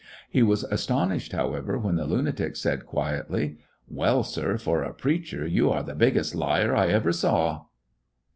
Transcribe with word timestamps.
He 0.31 0.41
was 0.41 0.63
astonished, 0.63 1.31
however, 1.31 1.77
when 1.77 1.95
the 1.97 2.05
lunatic 2.07 2.55
said 2.55 2.87
quietly: 2.87 3.59
"Well, 3.87 4.23
sir, 4.23 4.57
for 4.57 4.81
a 4.81 4.95
preacher 4.95 5.45
you 5.45 5.69
are 5.69 5.83
the 5.83 5.93
big 5.93 6.15
gest 6.15 6.33
liar 6.33 6.75
I 6.75 6.87
ever 6.87 7.11
saw." 7.11 7.65